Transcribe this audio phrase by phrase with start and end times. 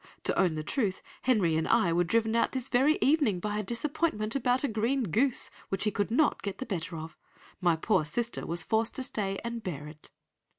[0.23, 3.63] To own the truth, Henry and I were driven out this very evening by a
[3.63, 7.15] disappointment about a green goose, which he could not get the better of.
[7.61, 10.09] My poor sister was forced to stay and bear it.